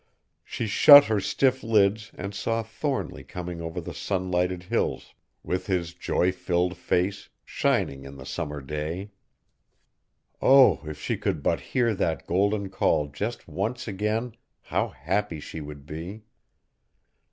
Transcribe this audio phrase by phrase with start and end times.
[0.43, 5.93] She shut her stiff lids and saw Thornly coming over the sunlighted Hills with his
[5.93, 9.11] joy filled face, shining in the summer day!
[10.41, 10.81] Oh!
[10.87, 14.33] if she could but hear that golden call just once again
[14.63, 16.23] how happy she would be!